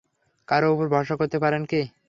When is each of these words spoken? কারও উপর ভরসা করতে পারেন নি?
কারও 0.47 0.67
উপর 0.73 0.87
ভরসা 0.93 1.15
করতে 1.19 1.37
পারেন 1.43 1.61
নি? 1.65 1.81